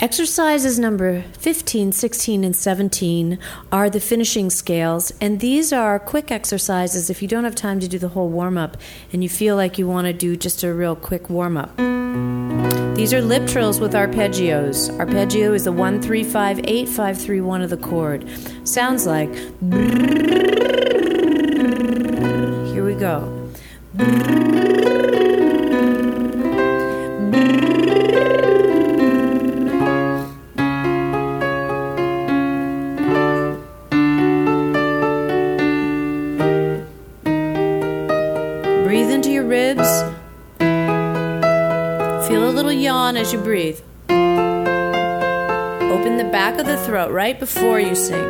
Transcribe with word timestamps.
Exercises 0.00 0.78
number 0.78 1.22
15, 1.40 1.90
16, 1.90 2.44
and 2.44 2.54
17 2.54 3.36
are 3.72 3.90
the 3.90 3.98
finishing 3.98 4.48
scales, 4.48 5.12
and 5.20 5.40
these 5.40 5.72
are 5.72 5.98
quick 5.98 6.30
exercises 6.30 7.10
if 7.10 7.20
you 7.20 7.26
don't 7.26 7.42
have 7.42 7.56
time 7.56 7.80
to 7.80 7.88
do 7.88 7.98
the 7.98 8.06
whole 8.10 8.28
warm 8.28 8.56
up 8.56 8.76
and 9.12 9.24
you 9.24 9.28
feel 9.28 9.56
like 9.56 9.76
you 9.76 9.88
want 9.88 10.06
to 10.06 10.12
do 10.12 10.36
just 10.36 10.62
a 10.62 10.72
real 10.72 10.94
quick 10.94 11.28
warm 11.28 11.56
up. 11.56 11.76
These 12.94 13.12
are 13.12 13.20
lip 13.20 13.48
trills 13.48 13.80
with 13.80 13.92
arpeggios. 13.94 14.96
Arpeggio 15.00 15.52
is 15.52 15.64
the 15.64 15.72
1 15.72 16.00
3 16.00 16.22
5 16.22 16.60
8 16.62 16.88
5 16.88 17.20
3 17.20 17.40
1 17.40 17.62
of 17.62 17.70
the 17.70 17.76
chord. 17.76 18.24
Sounds 18.62 19.04
like. 19.04 19.34
Here 22.72 22.84
we 22.84 22.94
go. 22.94 23.48
Breathe 38.88 39.10
into 39.10 39.30
your 39.30 39.44
ribs. 39.44 39.86
Feel 42.26 42.48
a 42.48 42.52
little 42.56 42.72
yawn 42.72 43.18
as 43.18 43.34
you 43.34 43.38
breathe. 43.38 43.78
Open 44.08 46.16
the 46.16 46.26
back 46.32 46.58
of 46.58 46.64
the 46.64 46.78
throat 46.78 47.12
right 47.12 47.38
before 47.38 47.80
you 47.80 47.94
sing. 47.94 48.24